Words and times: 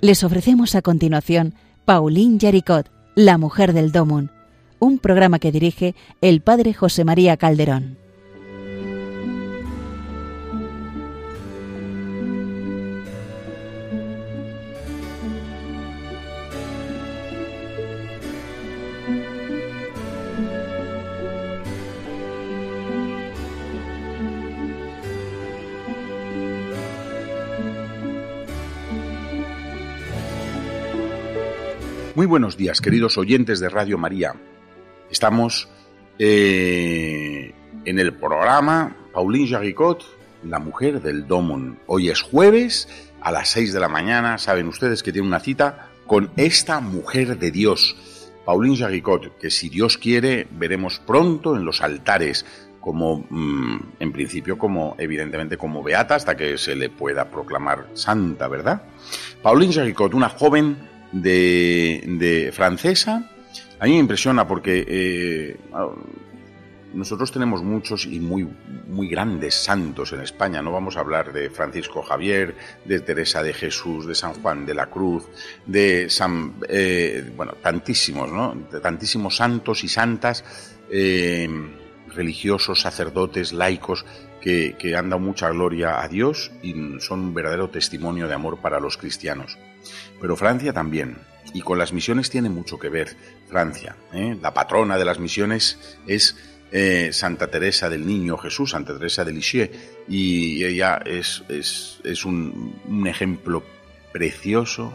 Les 0.00 0.24
ofrecemos 0.24 0.74
a 0.74 0.82
continuación 0.82 1.54
Pauline 1.84 2.36
Yaricot, 2.36 2.90
La 3.14 3.38
Mujer 3.38 3.72
del 3.72 3.92
Domun, 3.92 4.30
un 4.80 4.98
programa 4.98 5.38
que 5.38 5.52
dirige 5.52 5.94
el 6.20 6.40
padre 6.40 6.74
José 6.74 7.04
María 7.04 7.36
Calderón. 7.36 8.01
Buenos 32.32 32.56
días, 32.56 32.80
queridos 32.80 33.18
oyentes 33.18 33.60
de 33.60 33.68
Radio 33.68 33.98
María. 33.98 34.32
Estamos 35.10 35.68
eh, 36.18 37.52
en 37.84 37.98
el 37.98 38.14
programa 38.14 38.96
Pauline 39.12 39.50
Jaricot, 39.50 40.02
la 40.42 40.58
mujer 40.58 41.02
del 41.02 41.26
Domon. 41.26 41.78
Hoy 41.86 42.08
es 42.08 42.22
jueves 42.22 42.88
a 43.20 43.32
las 43.32 43.50
6 43.50 43.74
de 43.74 43.80
la 43.80 43.90
mañana. 43.90 44.38
Saben 44.38 44.66
ustedes 44.66 45.02
que 45.02 45.12
tiene 45.12 45.28
una 45.28 45.40
cita 45.40 45.90
con 46.06 46.30
esta 46.38 46.80
mujer 46.80 47.38
de 47.38 47.50
Dios, 47.50 47.96
Pauline 48.46 48.78
Jaricot, 48.78 49.36
que 49.36 49.50
si 49.50 49.68
Dios 49.68 49.98
quiere 49.98 50.46
veremos 50.52 51.00
pronto 51.00 51.54
en 51.54 51.66
los 51.66 51.82
altares 51.82 52.46
como 52.80 53.26
mm, 53.28 53.76
en 54.00 54.10
principio 54.10 54.56
como 54.56 54.96
evidentemente 54.96 55.58
como 55.58 55.82
beata 55.82 56.14
hasta 56.14 56.34
que 56.34 56.56
se 56.56 56.76
le 56.76 56.88
pueda 56.88 57.30
proclamar 57.30 57.88
santa, 57.92 58.48
¿verdad? 58.48 58.84
Pauline 59.42 59.74
Jaricot, 59.74 60.14
una 60.14 60.30
joven 60.30 60.91
de, 61.12 62.50
francesa, 62.52 63.30
a 63.78 63.84
mí 63.84 63.92
me 63.92 63.98
impresiona 63.98 64.46
porque 64.46 64.84
eh, 64.86 65.56
nosotros 66.94 67.32
tenemos 67.32 67.62
muchos 67.62 68.06
y 68.06 68.20
muy, 68.20 68.48
muy 68.88 69.08
grandes 69.08 69.54
santos 69.54 70.12
en 70.12 70.20
España. 70.20 70.62
No 70.62 70.72
vamos 70.72 70.96
a 70.96 71.00
hablar 71.00 71.32
de 71.32 71.50
Francisco 71.50 72.02
Javier, 72.02 72.54
de 72.84 73.00
Teresa 73.00 73.42
de 73.42 73.52
Jesús, 73.52 74.06
de 74.06 74.14
San 74.14 74.34
Juan 74.34 74.66
de 74.66 74.74
la 74.74 74.86
Cruz, 74.86 75.24
de 75.66 76.10
San, 76.10 76.54
eh, 76.68 77.30
bueno, 77.36 77.52
tantísimos, 77.62 78.30
¿no? 78.30 78.54
De 78.70 78.80
tantísimos 78.80 79.36
santos 79.36 79.84
y 79.84 79.88
santas, 79.88 80.44
eh, 80.90 81.48
religiosos, 82.14 82.80
sacerdotes, 82.80 83.52
laicos, 83.52 84.04
que, 84.42 84.94
han 84.96 85.08
dado 85.08 85.20
mucha 85.20 85.48
gloria 85.50 86.02
a 86.02 86.08
Dios 86.08 86.50
y 86.62 86.74
son 86.98 87.20
un 87.20 87.34
verdadero 87.34 87.70
testimonio 87.70 88.26
de 88.26 88.34
amor 88.34 88.58
para 88.60 88.80
los 88.80 88.96
cristianos. 88.96 89.56
Pero 90.20 90.36
Francia 90.36 90.72
también. 90.72 91.18
Y 91.54 91.60
con 91.60 91.78
las 91.78 91.92
misiones 91.92 92.30
tiene 92.30 92.48
mucho 92.48 92.78
que 92.78 92.88
ver 92.88 93.16
Francia. 93.48 93.96
¿eh? 94.12 94.36
La 94.40 94.52
patrona 94.52 94.98
de 94.98 95.04
las 95.04 95.18
misiones 95.18 95.98
es 96.06 96.36
eh, 96.72 97.10
Santa 97.12 97.48
Teresa 97.48 97.88
del 97.88 98.06
Niño 98.06 98.36
Jesús, 98.36 98.70
Santa 98.70 98.96
Teresa 98.96 99.24
de 99.24 99.32
Lisieux. 99.32 99.70
Y 100.08 100.64
ella 100.64 101.00
es, 101.04 101.44
es, 101.48 102.24
un 102.24 103.06
ejemplo 103.06 103.62
precioso 104.12 104.92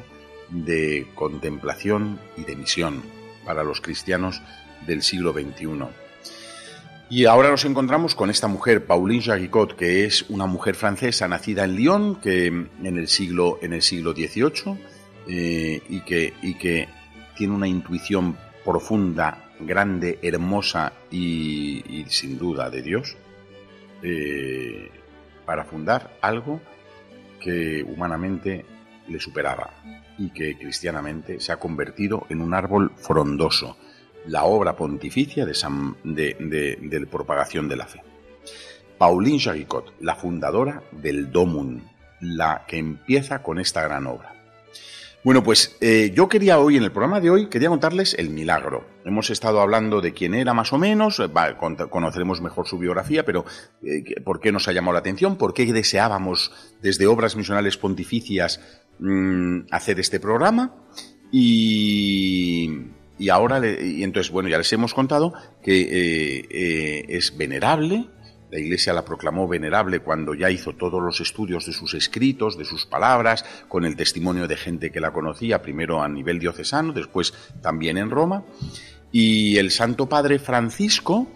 de 0.50 1.08
contemplación 1.16 2.20
y 2.36 2.44
de 2.44 2.56
misión 2.56 3.04
para 3.46 3.64
los 3.64 3.82
cristianos 3.82 4.42
del 4.86 5.04
siglo 5.04 5.34
XXI. 5.34 6.07
Y 7.10 7.26
ahora 7.26 7.50
nos 7.50 7.64
encontramos 7.64 8.16
con 8.16 8.30
esta 8.30 8.50
mujer, 8.50 8.86
Pauline 8.86 9.22
Jaricot, 9.22 9.78
que 9.78 10.04
es 10.04 10.24
una 10.30 10.46
mujer 10.46 10.76
francesa 10.76 11.28
nacida 11.28 11.64
en 11.64 11.76
Lyon, 11.78 12.16
que 12.20 12.48
en 12.48 12.70
el 12.84 13.08
siglo, 13.08 13.60
en 13.62 13.72
el 13.72 13.82
siglo 13.82 14.12
XVIII 14.12 14.78
eh, 15.28 15.82
y, 15.88 16.02
que, 16.02 16.34
y 16.42 16.56
que 16.56 16.90
tiene 17.38 17.54
una 17.54 17.68
intuición 17.68 18.38
profunda, 18.66 19.52
grande, 19.62 20.20
hermosa 20.22 20.92
y, 21.10 22.04
sin 22.10 22.38
duda 22.38 22.70
de 22.70 22.82
Dios, 22.82 23.16
eh, 24.04 24.92
para 25.46 25.64
fundar 25.64 26.18
algo 26.22 26.60
que 27.40 27.84
humanamente 27.84 28.66
le 29.08 29.20
superaba 29.22 29.72
y 30.18 30.32
que 30.32 30.58
cristianamente 30.58 31.40
se 31.40 31.54
ha 31.54 31.58
convertido 31.58 32.26
en 32.30 32.42
un 32.42 32.54
árbol 32.54 32.92
frondoso, 32.98 33.78
la 34.28 34.44
obra 34.44 34.76
pontificia 34.76 35.46
de, 35.46 35.54
de, 36.04 37.08
propagación 37.08 37.68
de 37.68 37.76
la 37.76 37.88
fe. 37.88 38.02
Pauline 38.98 39.40
Jaricot, 39.40 39.94
la 40.02 40.16
fundadora 40.16 40.84
del 40.92 41.32
Domun, 41.32 41.84
la 42.20 42.66
que 42.68 42.78
empieza 42.78 43.44
con 43.44 43.60
esta 43.60 43.82
gran 43.84 44.08
obra. 44.08 44.34
Bueno, 45.24 45.44
pues 45.44 45.76
eh, 45.82 46.12
yo 46.16 46.30
quería 46.30 46.60
hoy, 46.60 46.78
en 46.78 46.84
el 46.84 46.92
programa 46.92 47.20
de 47.20 47.30
hoy, 47.30 47.48
quería 47.48 47.70
contarles 47.70 48.14
el 48.14 48.30
milagro. 48.30 48.86
Hemos 49.04 49.30
estado 49.30 49.60
hablando 49.60 50.00
de 50.00 50.14
quién 50.14 50.34
era 50.34 50.54
más 50.54 50.72
o 50.72 50.78
menos, 50.78 51.22
conoceremos 51.90 52.40
mejor 52.40 52.68
su 52.68 52.78
biografía, 52.78 53.26
pero 53.26 53.44
eh, 53.84 54.22
por 54.24 54.40
qué 54.40 54.52
nos 54.52 54.68
ha 54.68 54.72
llamado 54.72 54.94
la 54.94 55.00
atención, 55.00 55.38
por 55.38 55.54
qué 55.54 55.66
deseábamos 55.74 56.54
desde 56.82 57.08
Obras 57.08 57.36
Misionales 57.36 57.78
Pontificias 57.78 58.62
mm, 59.00 59.62
hacer 59.72 60.00
este 60.00 60.20
programa. 60.20 60.76
Y, 61.30 62.88
y 63.18 63.30
ahora, 63.30 63.62
y 63.66 64.04
entonces, 64.04 64.32
bueno, 64.32 64.50
ya 64.50 64.58
les 64.58 64.72
hemos 64.74 64.94
contado 64.94 65.34
que 65.62 67.06
es 67.10 67.38
venerable, 67.38 68.08
la 68.50 68.60
Iglesia 68.60 68.94
la 68.94 69.04
proclamó 69.04 69.48
venerable 69.48 70.00
cuando 70.00 70.34
ya 70.34 70.50
hizo 70.50 70.74
todos 70.74 71.02
los 71.02 71.20
estudios 71.20 71.66
de 71.66 71.74
sus 71.74 71.94
escritos, 71.94 72.58
de 72.58 72.64
sus 72.64 72.86
palabras, 72.86 73.44
con 73.68 73.84
el 73.84 73.96
testimonio 73.96 74.48
de 74.48 74.56
gente 74.56 74.90
que 74.90 75.02
la 75.02 75.12
conocía, 75.12 75.62
primero 75.62 76.02
a 76.02 76.08
nivel 76.08 76.40
diocesano, 76.40 76.94
después 76.94 77.34
también 77.62 77.98
en 77.98 78.10
Roma. 78.10 78.46
Y 79.12 79.58
el 79.58 79.72
Santo 79.72 80.08
Padre 80.08 80.40
Francisco, 80.40 81.28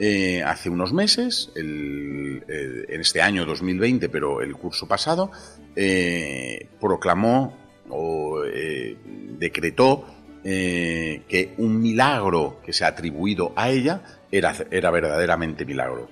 eh, 0.00 0.42
hace 0.42 0.68
unos 0.68 0.92
meses, 0.92 1.52
en 1.54 2.42
este 2.88 3.22
año 3.22 3.46
2020, 3.46 4.08
pero 4.08 4.42
el 4.42 4.54
curso 4.54 4.88
pasado, 4.88 5.30
eh, 5.76 6.68
proclamó 6.80 7.56
o 7.88 8.42
eh, 10.48 11.22
que 11.28 11.54
un 11.58 11.80
milagro 11.80 12.60
que 12.64 12.72
se 12.72 12.84
ha 12.84 12.88
atribuido 12.88 13.52
a 13.56 13.70
ella 13.70 14.20
era, 14.30 14.54
era 14.70 14.92
verdaderamente 14.92 15.64
milagro. 15.64 16.08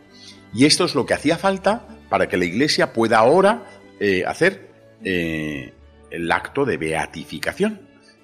Y 0.53 0.65
esto 0.65 0.87
es 0.87 0.97
lo 0.97 1.07
que 1.07 1.15
hacía 1.15 1.39
falta 1.39 1.87
para 2.09 2.29
que 2.29 2.37
la 2.37 2.45
Iglesia 2.45 2.93
pueda 2.93 3.19
ahora 3.19 3.63
eh, 4.01 4.25
hacer 4.27 4.71
eh, 5.05 5.73
el 6.11 6.33
acto 6.33 6.65
de 6.65 6.77
beatificación 6.79 7.83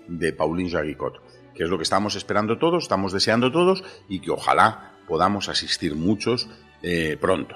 de 0.08 0.32
Pauline 0.32 0.68
Jaricot, 0.68 1.22
que 1.54 1.62
es 1.62 1.70
lo 1.70 1.76
que 1.76 1.84
estamos 1.84 2.16
esperando 2.16 2.58
todos, 2.58 2.82
estamos 2.82 3.12
deseando 3.12 3.52
todos 3.52 3.84
y 4.08 4.18
que 4.18 4.32
ojalá 4.32 4.94
podamos 5.06 5.48
asistir 5.48 5.94
muchos 5.94 6.48
pronto 7.20 7.54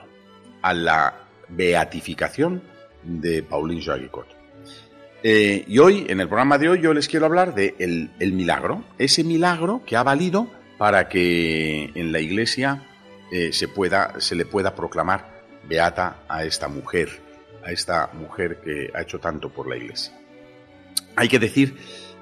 a 0.63 0.75
la 0.75 1.27
beatificación 1.49 2.63
de 3.03 3.43
Pauline 3.43 3.83
Jaricot. 3.83 4.34
Y 5.25 5.79
hoy, 5.79 6.07
en 6.09 6.21
el 6.21 6.29
programa 6.29 6.59
de 6.59 6.69
hoy, 6.69 6.81
yo 6.83 6.93
les 6.93 7.09
quiero 7.09 7.27
hablar 7.27 7.55
de 7.55 7.75
el 7.79 8.33
milagro, 8.33 8.85
ese 8.99 9.25
milagro 9.25 9.83
que 9.87 9.97
ha 9.97 10.03
valido 10.03 10.51
para 10.79 11.09
que 11.09 11.91
en 11.95 12.13
la 12.13 12.21
Iglesia 12.21 12.83
eh, 13.31 13.53
se, 13.53 14.35
le 14.37 14.45
pueda 14.45 14.75
proclamar 14.75 15.45
beata 15.67 16.25
a 16.29 16.45
esta 16.45 16.69
mujer, 16.69 17.09
a 17.65 17.73
esta 17.73 18.11
mujer 18.13 18.61
que 18.63 18.91
ha 18.95 19.03
hecho 19.03 19.19
tanto 19.19 19.49
por 19.49 19.69
la 19.69 19.77
Iglesia. 19.77 20.13
Hay 21.17 21.29
que 21.29 21.39
decir 21.39 21.77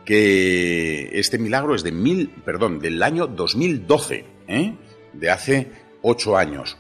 que 0.05 1.11
este 1.13 1.39
milagro 1.39 1.75
es 1.75 1.83
de 1.83 1.93
mil, 1.93 2.31
perdón, 2.45 2.79
del 2.79 3.03
año 3.03 3.27
2012, 3.27 4.25
¿eh? 4.49 4.75
de 5.13 5.31
hace 5.31 5.71
ocho 6.03 6.37
años. 6.37 6.77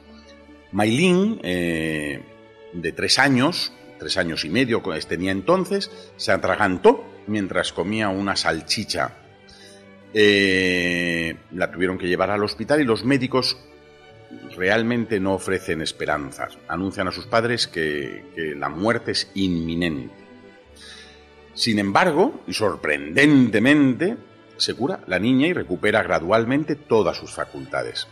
Mailín, 0.72 1.40
eh, 1.42 2.22
de 2.72 2.92
tres 2.92 3.18
años, 3.18 3.72
tres 4.02 4.16
años 4.16 4.44
y 4.44 4.50
medio 4.50 4.82
tenía 5.06 5.30
entonces, 5.30 5.90
se 6.16 6.32
atragantó 6.32 7.04
mientras 7.28 7.72
comía 7.72 8.08
una 8.08 8.34
salchicha. 8.34 9.12
la 10.12 11.70
tuvieron 11.70 11.98
que 11.98 12.08
llevar 12.08 12.30
al 12.30 12.42
hospital 12.42 12.80
y 12.80 12.84
los 12.84 13.04
médicos 13.04 13.56
realmente 14.56 15.20
no 15.20 15.34
ofrecen 15.34 15.82
esperanzas. 15.82 16.58
Anuncian 16.66 17.06
a 17.06 17.12
sus 17.12 17.26
padres 17.26 17.68
que, 17.68 18.24
la 18.56 18.68
muerte 18.68 19.12
es 19.12 19.30
inminente. 19.34 20.14
Sin 21.54 21.78
embargo, 21.78 22.42
y 22.48 22.54
sorprendentemente, 22.54 24.16
se 24.56 24.74
cura 24.74 25.00
la 25.06 25.18
niña 25.20 25.46
y 25.46 25.52
recupera 25.52 26.02
gradualmente 26.02 26.74
todas 26.74 27.16
sus 27.16 27.32
facultades. 27.32 28.08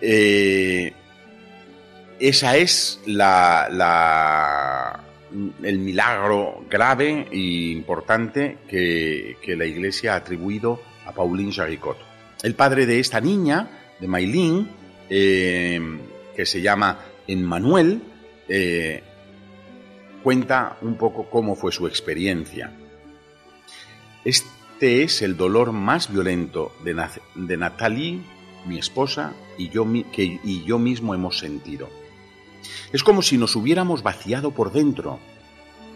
Eh, 0.00 0.92
esa 2.28 2.56
es 2.56 3.00
el 5.62 5.78
milagro 5.78 6.64
grave 6.70 7.28
e 7.30 7.38
importante 7.72 8.58
que, 8.66 9.36
la 9.46 9.66
Iglesia 9.66 10.14
ha 10.14 10.16
atribuido 10.16 10.80
a 11.04 11.12
Pauline 11.12 11.52
Jaricot. 11.52 11.98
El 12.42 12.54
padre 12.54 12.86
de 12.86 12.98
esta 12.98 13.20
niña, 13.20 13.68
de 14.00 14.08
Maylin, 14.08 14.70
eh, 15.10 15.78
que 16.34 16.46
se 16.46 16.62
llama 16.62 16.98
Emmanuel, 17.26 18.00
eh, 18.48 19.02
cuenta 20.22 20.78
un 20.80 20.96
poco 20.96 21.28
cómo 21.28 21.56
fue 21.56 21.72
su 21.72 21.86
experiencia. 21.86 22.72
Este 24.24 25.02
es 25.02 25.20
el 25.20 25.36
dolor 25.36 25.72
más 25.72 26.10
violento 26.10 26.74
de, 26.82 27.56
Natalie, 27.58 28.20
mi 28.64 28.78
esposa, 28.78 29.34
que, 29.58 30.40
y 30.42 30.64
yo 30.64 30.78
mismo 30.78 31.14
hemos 31.14 31.38
sentido. 31.38 31.90
Es 32.92 33.02
como 33.02 33.22
si 33.22 33.38
nos 33.38 33.56
hubiéramos 33.56 34.02
vaciado 34.02 34.50
por 34.50 34.72
dentro 34.72 35.18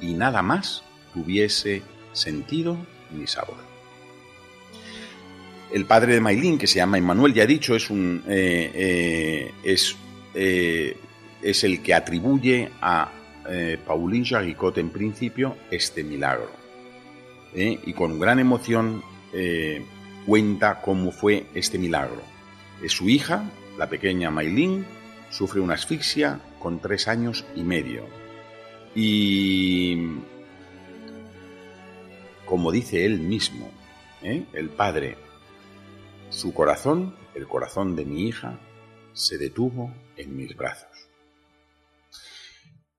y 0.01 0.15
nada 0.15 0.43
más 0.43 0.83
tuviese 1.15 1.83
sentido 2.13 2.77
ni 3.13 3.27
sabor. 3.27 3.57
El 5.73 5.85
padre 5.85 6.15
de 6.15 6.21
Maylin, 6.21 6.59
que 6.59 6.67
se 6.67 6.77
llama 6.77 6.99
Emmanuel, 6.99 7.35
ya 7.35 7.43
he 7.43 7.47
dicho, 7.47 7.77
es, 7.77 7.91
un, 7.91 8.23
eh, 8.27 9.53
eh, 9.65 9.77
eh, 10.35 10.97
es 11.43 11.65
el 11.65 11.83
que 11.83 11.95
atribuye 11.95 12.71
a 12.81 13.13
Pauline 13.87 14.27
Jaricot 14.27 14.77
en 14.77 14.91
principio 14.91 15.57
este 15.71 16.05
milagro. 16.05 16.51
Y 17.55 17.95
con 17.95 18.19
gran 18.19 18.39
emoción 18.39 19.03
cuenta 20.27 20.83
cómo 20.83 21.13
fue 21.13 21.47
este 21.55 21.79
milagro. 21.79 22.21
Es 22.83 22.93
su 22.93 23.09
hija, 23.09 23.45
la 23.79 23.89
pequeña 23.89 24.31
Maylin, 24.31 24.85
sufre 25.31 25.61
una 25.61 25.75
asfixia 25.75 26.41
con 26.59 26.81
tres 26.81 27.09
años 27.09 27.45
y 27.55 27.63
medio. 27.63 28.05
Y 28.95 30.19
como 32.45 32.73
dice 32.73 33.05
él 33.05 33.21
mismo, 33.21 33.71
¿eh? 34.23 34.45
el 34.53 34.71
padre, 34.71 35.17
su 36.31 36.55
corazón, 36.55 37.15
el 37.35 37.47
corazón 37.47 37.95
de 37.95 38.05
mi 38.05 38.27
hija, 38.27 38.59
se 39.13 39.39
detuvo 39.39 39.93
en 40.17 40.37
mis 40.37 40.57
brazos. 40.57 40.89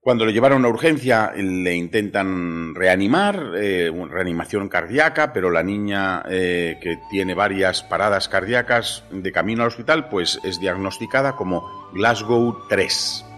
Cuando 0.02 0.26
le 0.26 0.32
llevaron 0.32 0.64
a 0.64 0.70
urgencia, 0.70 1.34
le 1.36 1.76
intentan 1.76 2.74
reanimar, 2.74 3.52
eh, 3.58 3.92
reanimación 4.10 4.70
cardíaca, 4.70 5.34
pero 5.34 5.52
la 5.52 5.62
niña 5.62 6.24
eh, 6.30 6.78
que 6.82 7.00
tiene 7.12 7.34
varias 7.34 7.84
paradas 7.84 8.30
cardíacas 8.30 9.04
de 9.12 9.32
camino 9.32 9.64
al 9.64 9.68
hospital, 9.68 10.08
pues 10.10 10.40
es 10.44 10.60
diagnosticada 10.60 11.36
como 11.36 11.90
Glasgow 11.94 12.68
3. 12.70 13.29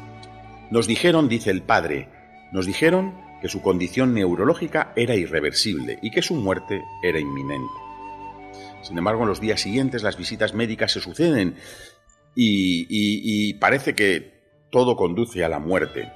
Nos 0.71 0.87
dijeron, 0.87 1.27
dice 1.27 1.51
el 1.51 1.61
padre, 1.61 2.07
nos 2.53 2.65
dijeron 2.65 3.13
que 3.41 3.49
su 3.49 3.61
condición 3.61 4.13
neurológica 4.13 4.93
era 4.95 5.15
irreversible 5.15 5.99
y 6.01 6.11
que 6.11 6.21
su 6.21 6.33
muerte 6.35 6.81
era 7.03 7.19
inminente. 7.19 7.73
Sin 8.81 8.97
embargo, 8.97 9.23
en 9.23 9.29
los 9.29 9.41
días 9.41 9.59
siguientes 9.59 10.01
las 10.01 10.17
visitas 10.17 10.53
médicas 10.53 10.93
se 10.93 11.01
suceden 11.01 11.55
y, 12.35 12.87
y 12.89 13.53
parece 13.55 13.95
que 13.95 14.41
todo 14.69 14.95
conduce 14.95 15.43
a 15.43 15.49
la 15.49 15.59
muerte. 15.59 16.13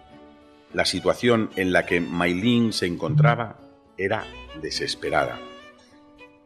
La 0.74 0.86
situación 0.86 1.50
en 1.57 1.74
la 1.74 1.86
que 1.86 2.00
Maylin 2.00 2.72
se 2.72 2.86
encontraba 2.86 3.60
era 3.98 4.25
desesperada. 4.62 5.38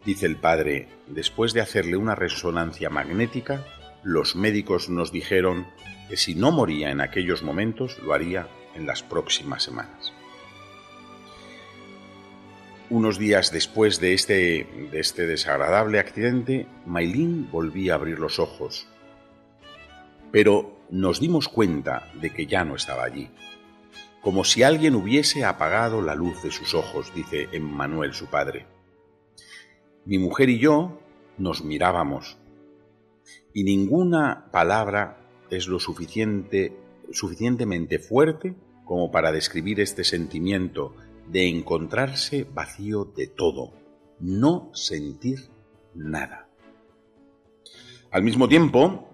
Dice 0.03 0.25
el 0.25 0.37
padre, 0.37 0.87
después 1.07 1.53
de 1.53 1.61
hacerle 1.61 1.95
una 1.95 2.15
resonancia 2.15 2.89
magnética, 2.89 3.65
los 4.03 4.35
médicos 4.35 4.89
nos 4.89 5.11
dijeron 5.11 5.67
que 6.09 6.17
si 6.17 6.35
no 6.35 6.51
moría 6.51 6.89
en 6.89 6.99
aquellos 6.99 7.43
momentos, 7.43 7.99
lo 7.99 8.13
haría 8.13 8.47
en 8.75 8.85
las 8.85 9.03
próximas 9.03 9.63
semanas. 9.63 10.11
Unos 12.89 13.19
días 13.19 13.51
después 13.51 13.99
de 13.99 14.13
este, 14.13 14.67
de 14.91 14.99
este 14.99 15.27
desagradable 15.27 15.99
accidente, 15.99 16.65
Maylin 16.85 17.49
volvía 17.51 17.93
a 17.93 17.95
abrir 17.95 18.19
los 18.19 18.39
ojos, 18.39 18.87
pero 20.31 20.79
nos 20.89 21.19
dimos 21.19 21.47
cuenta 21.47 22.11
de 22.15 22.31
que 22.31 22.47
ya 22.47 22.65
no 22.65 22.75
estaba 22.75 23.03
allí 23.03 23.29
como 24.21 24.43
si 24.43 24.63
alguien 24.63 24.95
hubiese 24.95 25.45
apagado 25.45 26.01
la 26.01 26.15
luz 26.15 26.43
de 26.43 26.51
sus 26.51 26.73
ojos, 26.73 27.13
dice 27.13 27.47
Emmanuel 27.51 28.13
su 28.13 28.27
padre. 28.27 28.65
Mi 30.05 30.17
mujer 30.17 30.49
y 30.49 30.59
yo 30.59 30.99
nos 31.37 31.63
mirábamos, 31.63 32.37
y 33.53 33.63
ninguna 33.63 34.49
palabra 34.51 35.17
es 35.51 35.67
lo 35.67 35.79
suficiente, 35.79 36.73
suficientemente 37.11 37.99
fuerte 37.99 38.55
como 38.85 39.11
para 39.11 39.31
describir 39.31 39.79
este 39.79 40.03
sentimiento 40.03 40.95
de 41.27 41.47
encontrarse 41.47 42.47
vacío 42.53 43.05
de 43.15 43.27
todo, 43.27 43.71
no 44.19 44.71
sentir 44.73 45.49
nada. 45.93 46.47
Al 48.11 48.23
mismo 48.23 48.47
tiempo, 48.47 49.09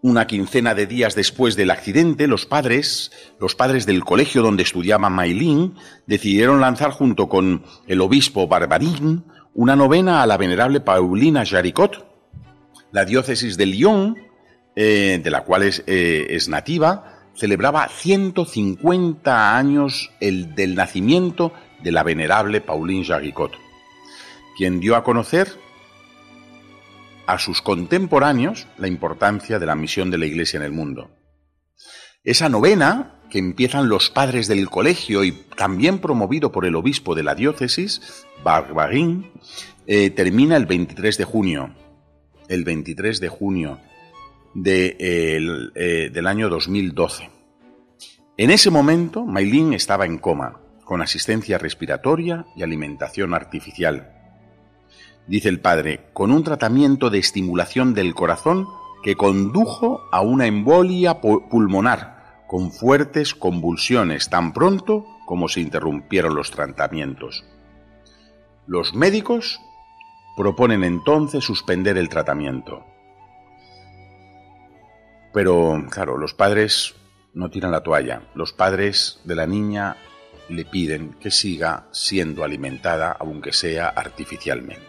una 0.00 0.28
quincena 0.28 0.74
de 0.74 0.86
días 0.86 1.16
después 1.16 1.56
del 1.56 1.72
accidente, 1.72 2.28
los 2.28 2.46
padres, 2.46 3.10
los 3.40 3.56
padres 3.56 3.84
del 3.86 4.04
colegio 4.04 4.42
donde 4.42 4.62
estudiaba 4.62 5.10
Maylin, 5.10 5.74
decidieron 6.06 6.60
lanzar 6.60 6.92
junto 6.92 7.28
con 7.28 7.64
el 7.88 8.00
obispo 8.00 8.46
Barbarín 8.46 9.24
una 9.54 9.74
novena 9.74 10.22
a 10.22 10.26
la 10.26 10.36
venerable 10.36 10.80
Paulina 10.80 11.44
Jaricot. 11.44 12.06
La 12.92 13.04
diócesis 13.04 13.56
de 13.56 13.66
Lyon, 13.66 14.16
eh, 14.80 15.20
de 15.20 15.30
la 15.32 15.42
cual 15.42 15.64
es, 15.64 15.82
eh, 15.88 16.38
nativa, 16.46 17.18
celebraba 17.34 17.88
150 17.88 19.56
años 19.56 20.12
el, 20.20 20.54
del 20.54 20.76
nacimiento 20.76 21.52
de 21.82 21.90
la 21.90 22.04
venerable 22.04 22.60
Pauline 22.60 23.04
Jaricot, 23.04 23.50
quien 24.56 24.78
dio 24.78 24.94
a 24.94 25.02
conocer 25.02 25.48
a 27.26 27.40
sus 27.40 27.60
contemporáneos 27.60 28.68
la 28.78 28.86
importancia 28.86 29.58
de 29.58 29.66
la 29.66 29.74
misión 29.74 30.12
de 30.12 30.18
la 30.18 30.26
Iglesia 30.26 30.58
en 30.58 30.62
el 30.62 30.70
mundo. 30.70 31.10
Esa 32.22 32.48
novena, 32.48 33.20
que 33.30 33.40
empiezan 33.40 33.88
los 33.88 34.10
padres 34.10 34.46
del 34.46 34.70
colegio 34.70 35.24
y 35.24 35.32
también 35.56 35.98
promovido 35.98 36.52
por 36.52 36.64
el 36.64 36.76
obispo 36.76 37.16
de 37.16 37.24
la 37.24 37.34
diócesis, 37.34 38.24
Barbarín, 38.44 39.32
eh, 39.88 40.10
termina 40.10 40.56
el 40.56 40.66
23 40.66 41.18
de 41.18 41.24
junio. 41.24 41.74
El 42.48 42.62
23 42.62 43.18
de 43.18 43.28
junio 43.28 43.80
eh, 44.54 46.10
del 46.12 46.26
año 46.26 46.48
2012. 46.48 47.30
En 48.36 48.50
ese 48.50 48.70
momento, 48.70 49.24
Maylin 49.24 49.72
estaba 49.72 50.06
en 50.06 50.18
coma, 50.18 50.60
con 50.84 51.02
asistencia 51.02 51.58
respiratoria 51.58 52.46
y 52.56 52.62
alimentación 52.62 53.34
artificial 53.34 54.14
dice 55.28 55.48
el 55.48 55.60
padre, 55.60 56.00
con 56.12 56.32
un 56.32 56.42
tratamiento 56.42 57.10
de 57.10 57.18
estimulación 57.18 57.94
del 57.94 58.14
corazón 58.14 58.66
que 59.02 59.14
condujo 59.14 60.00
a 60.10 60.22
una 60.22 60.46
embolia 60.46 61.20
pulmonar 61.20 62.44
con 62.48 62.72
fuertes 62.72 63.34
convulsiones 63.34 64.30
tan 64.30 64.52
pronto 64.52 65.04
como 65.26 65.48
se 65.48 65.60
interrumpieron 65.60 66.34
los 66.34 66.50
tratamientos. 66.50 67.44
Los 68.66 68.94
médicos 68.94 69.60
proponen 70.36 70.82
entonces 70.82 71.44
suspender 71.44 71.98
el 71.98 72.08
tratamiento. 72.08 72.84
Pero, 75.32 75.84
claro, 75.90 76.16
los 76.16 76.34
padres 76.34 76.94
no 77.34 77.50
tiran 77.50 77.70
la 77.70 77.82
toalla. 77.82 78.22
Los 78.34 78.52
padres 78.52 79.20
de 79.24 79.34
la 79.36 79.46
niña 79.46 79.96
le 80.48 80.64
piden 80.64 81.14
que 81.20 81.30
siga 81.30 81.86
siendo 81.92 82.44
alimentada, 82.44 83.16
aunque 83.18 83.52
sea 83.52 83.88
artificialmente. 83.88 84.86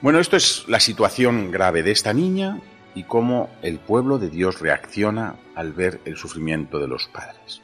Bueno, 0.00 0.18
esto 0.18 0.36
es 0.36 0.64
la 0.66 0.80
situación 0.80 1.50
grave 1.50 1.82
de 1.82 1.90
esta 1.90 2.12
niña 2.14 2.60
y 2.94 3.04
cómo 3.04 3.50
el 3.62 3.78
pueblo 3.78 4.18
de 4.18 4.30
Dios 4.30 4.60
reacciona 4.60 5.36
al 5.54 5.72
ver 5.72 6.00
el 6.04 6.16
sufrimiento 6.16 6.78
de 6.78 6.88
los 6.88 7.06
padres. 7.08 7.60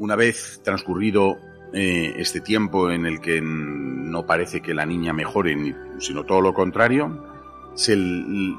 Una 0.00 0.16
vez 0.16 0.62
transcurrido 0.64 1.36
eh, 1.74 2.14
este 2.16 2.40
tiempo 2.40 2.90
en 2.90 3.04
el 3.04 3.20
que 3.20 3.42
no 3.42 4.24
parece 4.24 4.62
que 4.62 4.72
la 4.72 4.86
niña 4.86 5.12
mejore, 5.12 5.76
sino 5.98 6.24
todo 6.24 6.40
lo 6.40 6.54
contrario, 6.54 7.22
se 7.74 7.98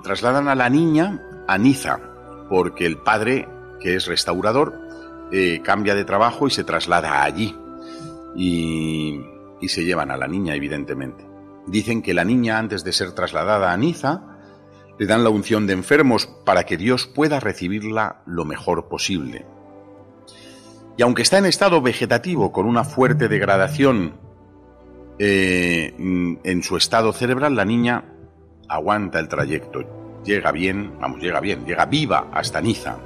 trasladan 0.04 0.48
a 0.50 0.54
la 0.54 0.70
niña 0.70 1.20
a 1.48 1.58
Niza, 1.58 2.00
porque 2.48 2.86
el 2.86 3.00
padre, 3.00 3.48
que 3.80 3.96
es 3.96 4.06
restaurador, 4.06 4.80
eh, 5.32 5.62
cambia 5.64 5.96
de 5.96 6.06
trabajo 6.06 6.46
y 6.46 6.52
se 6.52 6.64
traslada 6.64 7.24
allí. 7.24 7.58
Y, 8.36 9.20
y 9.60 9.68
se 9.70 9.84
llevan 9.84 10.12
a 10.12 10.18
la 10.18 10.28
niña, 10.28 10.54
evidentemente. 10.54 11.28
Dicen 11.66 12.04
que 12.04 12.14
la 12.14 12.24
niña, 12.24 12.60
antes 12.60 12.84
de 12.84 12.94
ser 12.94 13.14
trasladada 13.14 13.74
a 13.74 13.78
Niza, 13.78 14.38
le 15.00 15.08
dan 15.08 15.24
la 15.24 15.32
unción 15.32 15.66
de 15.66 15.74
enfermos 15.74 16.28
para 16.46 16.68
que 16.68 16.78
Dios 16.78 17.08
pueda 17.08 17.40
recibirla 17.40 18.22
lo 18.28 18.46
mejor 18.46 18.90
posible. 18.90 19.44
Y 21.01 21.03
aunque 21.03 21.24
está 21.24 21.39
en 21.39 21.48
estado 21.48 21.81
vegetativo 21.81 22.51
con 22.51 22.67
una 22.67 22.84
fuerte 22.84 23.27
degradación 23.27 24.20
eh, 25.17 25.96
en 25.98 26.62
su 26.62 26.77
estado 26.77 27.12
cerebral, 27.12 27.55
la 27.55 27.65
niña 27.65 28.05
aguanta 28.70 29.17
el 29.17 29.27
trayecto. 29.27 29.79
Llega 30.24 30.51
bien, 30.51 30.93
vamos, 31.01 31.20
llega 31.20 31.39
bien, 31.39 31.65
llega 31.65 31.86
viva 31.86 32.27
hasta 32.31 32.62
Niza. 32.62 33.00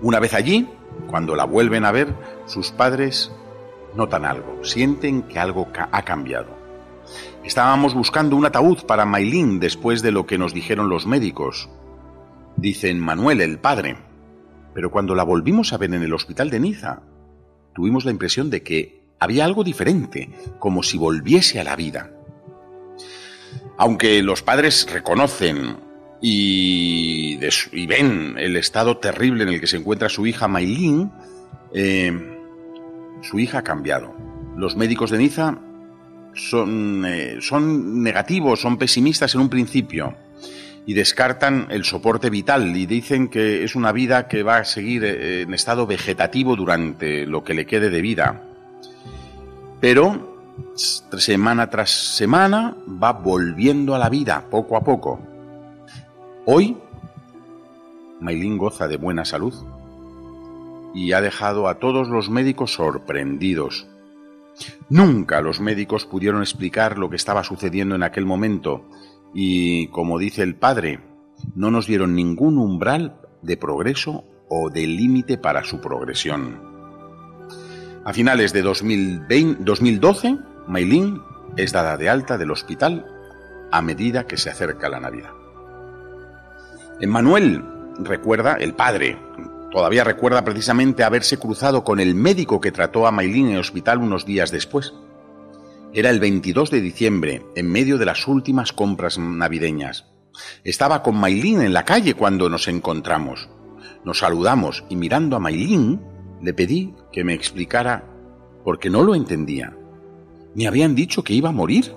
Una 0.00 0.18
vez 0.18 0.32
allí, 0.32 0.66
cuando 1.08 1.36
la 1.36 1.44
vuelven 1.44 1.84
a 1.84 1.92
ver, 1.92 2.14
sus 2.46 2.70
padres 2.70 3.30
notan 3.94 4.24
algo, 4.24 4.64
sienten 4.64 5.20
que 5.20 5.38
algo 5.38 5.68
ha 5.92 6.02
cambiado. 6.06 6.56
Estábamos 7.44 7.92
buscando 7.92 8.34
un 8.34 8.46
ataúd 8.46 8.86
para 8.86 9.04
Mailín 9.04 9.60
después 9.60 10.00
de 10.00 10.10
lo 10.10 10.24
que 10.24 10.38
nos 10.38 10.54
dijeron 10.54 10.88
los 10.88 11.06
médicos. 11.06 11.68
Dicen 12.56 12.98
Manuel, 12.98 13.42
el 13.42 13.58
padre. 13.58 13.98
Pero 14.72 14.90
cuando 14.90 15.14
la 15.14 15.22
volvimos 15.22 15.74
a 15.74 15.76
ver 15.76 15.92
en 15.92 16.02
el 16.02 16.14
hospital 16.14 16.48
de 16.48 16.60
Niza, 16.60 17.02
tuvimos 17.76 18.06
la 18.06 18.10
impresión 18.10 18.48
de 18.48 18.62
que 18.62 19.02
había 19.20 19.44
algo 19.44 19.62
diferente, 19.62 20.30
como 20.58 20.82
si 20.82 20.96
volviese 20.96 21.60
a 21.60 21.64
la 21.64 21.76
vida. 21.76 22.10
Aunque 23.76 24.22
los 24.22 24.42
padres 24.42 24.88
reconocen 24.90 25.76
y, 26.22 27.36
ven 27.86 28.36
el 28.38 28.56
estado 28.56 28.96
terrible 28.96 29.42
en 29.42 29.50
el 29.50 29.60
que 29.60 29.66
se 29.66 29.76
encuentra 29.76 30.08
su 30.08 30.26
hija 30.26 30.48
Maylin, 30.48 31.12
eh, 31.74 32.40
su 33.20 33.38
hija 33.38 33.58
ha 33.58 33.62
cambiado. 33.62 34.16
Los 34.56 34.74
médicos 34.74 35.10
de 35.10 35.18
Niza 35.18 35.58
son, 36.32 37.04
eh, 37.06 37.36
son 37.40 38.02
negativos, 38.02 38.62
son 38.62 38.78
pesimistas 38.78 39.34
en 39.34 39.42
un 39.42 39.50
principio 39.50 40.16
y 40.86 40.94
descartan 40.94 41.66
el 41.70 41.84
soporte 41.84 42.30
vital 42.30 42.76
y 42.76 42.86
dicen 42.86 43.28
que 43.28 43.64
es 43.64 43.74
una 43.74 43.90
vida 43.90 44.28
que 44.28 44.44
va 44.44 44.58
a 44.58 44.64
seguir 44.64 45.04
eh, 45.04 45.42
en 45.42 45.52
estado 45.52 45.84
vegetativo 45.86 46.54
durante 46.54 47.26
lo 47.26 47.42
que 47.42 47.54
le 47.54 47.66
quede 47.66 47.90
de 47.90 48.00
vida. 48.00 48.42
Pero 49.80 50.36
semana 50.76 51.68
tras 51.68 51.90
semana 51.90 52.76
va 53.02 53.12
volviendo 53.12 53.96
a 53.96 53.98
la 53.98 54.08
vida 54.08 54.44
poco 54.48 54.76
a 54.76 54.84
poco. 54.84 55.20
Hoy, 56.44 56.76
Maylin 58.20 58.56
goza 58.56 58.86
de 58.86 58.96
buena 58.96 59.24
salud 59.24 59.54
y 60.94 61.12
ha 61.12 61.20
dejado 61.20 61.66
a 61.66 61.80
todos 61.80 62.08
los 62.08 62.30
médicos 62.30 62.74
sorprendidos. 62.74 63.88
Nunca 64.88 65.40
los 65.40 65.60
médicos 65.60 66.06
pudieron 66.06 66.42
explicar 66.42 66.96
lo 66.96 67.10
que 67.10 67.16
estaba 67.16 67.42
sucediendo 67.42 67.96
en 67.96 68.04
aquel 68.04 68.24
momento 68.24 68.84
y, 69.34 69.88
como 69.88 70.18
dice 70.18 70.42
el 70.42 70.56
padre, 70.56 71.00
no 71.54 71.70
nos 71.70 71.86
dieron 71.86 72.14
ningún 72.14 72.58
umbral 72.58 73.20
de 73.42 73.56
progreso 73.56 74.24
o 74.48 74.70
de 74.70 74.86
límite 74.86 75.38
para 75.38 75.64
su 75.64 75.80
progresión. 75.80 76.60
A 78.04 78.12
finales 78.12 78.52
de 78.52 78.62
2012, 78.62 80.38
Maylin 80.68 81.20
es 81.56 81.72
dada 81.72 81.96
de 81.96 82.08
alta 82.08 82.38
del 82.38 82.50
hospital 82.52 83.06
a 83.72 83.82
medida 83.82 84.26
que 84.26 84.36
se 84.36 84.50
acerca 84.50 84.88
la 84.88 85.00
Navidad. 85.00 85.30
Emmanuel 87.00 87.64
recuerda, 87.98 88.54
el 88.54 88.74
padre, 88.74 89.18
todavía 89.70 90.04
recuerda 90.04 90.44
precisamente 90.44 91.02
haberse 91.04 91.38
cruzado 91.38 91.84
con 91.84 92.00
el 92.00 92.14
médico 92.14 92.60
que 92.60 92.72
trató 92.72 93.06
a 93.06 93.10
Maylin 93.10 93.48
en 93.48 93.54
el 93.54 93.60
hospital 93.60 93.98
unos 93.98 94.24
días 94.24 94.50
después. 94.50 94.94
Era 95.96 96.10
el 96.10 96.20
22 96.20 96.70
de 96.70 96.82
diciembre, 96.82 97.46
en 97.54 97.72
medio 97.72 97.96
de 97.96 98.04
las 98.04 98.28
últimas 98.28 98.70
compras 98.74 99.16
navideñas. 99.16 100.04
Estaba 100.62 101.02
con 101.02 101.16
Maylin 101.16 101.62
en 101.62 101.72
la 101.72 101.86
calle 101.86 102.12
cuando 102.12 102.50
nos 102.50 102.68
encontramos. 102.68 103.48
Nos 104.04 104.18
saludamos 104.18 104.84
y 104.90 104.96
mirando 104.96 105.36
a 105.36 105.40
Maylin 105.40 105.98
le 106.42 106.52
pedí 106.52 106.92
que 107.10 107.24
me 107.24 107.32
explicara 107.32 108.04
porque 108.62 108.90
no 108.90 109.02
lo 109.02 109.14
entendía. 109.14 109.74
Me 110.54 110.66
habían 110.66 110.94
dicho 110.94 111.24
que 111.24 111.32
iba 111.32 111.48
a 111.48 111.52
morir, 111.52 111.94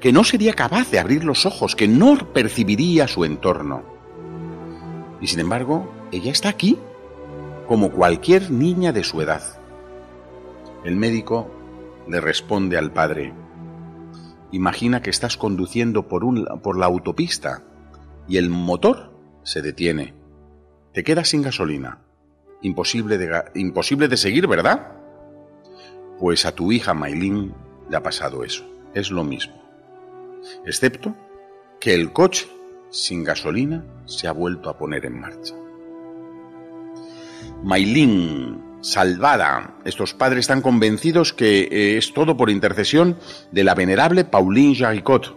que 0.00 0.12
no 0.12 0.24
sería 0.24 0.54
capaz 0.54 0.90
de 0.90 0.98
abrir 0.98 1.22
los 1.22 1.46
ojos, 1.46 1.76
que 1.76 1.86
no 1.86 2.32
percibiría 2.32 3.06
su 3.06 3.24
entorno. 3.24 3.84
Y 5.20 5.28
sin 5.28 5.38
embargo, 5.38 5.88
ella 6.10 6.32
está 6.32 6.48
aquí, 6.48 6.76
como 7.68 7.92
cualquier 7.92 8.50
niña 8.50 8.90
de 8.90 9.04
su 9.04 9.22
edad. 9.22 9.44
El 10.84 10.96
médico 10.96 11.61
le 12.08 12.20
responde 12.20 12.76
al 12.76 12.92
padre, 12.92 13.32
imagina 14.50 15.02
que 15.02 15.10
estás 15.10 15.36
conduciendo 15.36 16.08
por, 16.08 16.24
un, 16.24 16.46
por 16.62 16.78
la 16.78 16.86
autopista 16.86 17.62
y 18.28 18.36
el 18.36 18.50
motor 18.50 19.12
se 19.42 19.62
detiene. 19.62 20.14
Te 20.92 21.04
quedas 21.04 21.28
sin 21.28 21.42
gasolina. 21.42 21.98
Imposible 22.60 23.18
de, 23.18 23.44
imposible 23.54 24.08
de 24.08 24.16
seguir, 24.16 24.46
¿verdad? 24.46 24.92
Pues 26.18 26.46
a 26.46 26.54
tu 26.54 26.70
hija 26.70 26.94
Maylin 26.94 27.52
le 27.90 27.96
ha 27.96 28.02
pasado 28.02 28.44
eso. 28.44 28.64
Es 28.94 29.10
lo 29.10 29.24
mismo. 29.24 29.54
Excepto 30.64 31.14
que 31.80 31.94
el 31.94 32.12
coche 32.12 32.46
sin 32.90 33.24
gasolina 33.24 33.84
se 34.04 34.28
ha 34.28 34.32
vuelto 34.32 34.68
a 34.68 34.76
poner 34.76 35.06
en 35.06 35.18
marcha. 35.18 35.54
Maylin 37.64 38.71
salvada. 38.82 39.76
Estos 39.84 40.12
padres 40.12 40.40
están 40.40 40.60
convencidos 40.60 41.32
que 41.32 41.62
eh, 41.62 41.96
es 41.96 42.12
todo 42.12 42.36
por 42.36 42.50
intercesión 42.50 43.16
de 43.50 43.64
la 43.64 43.74
venerable 43.74 44.24
Pauline 44.24 44.76
Jaricot, 44.76 45.34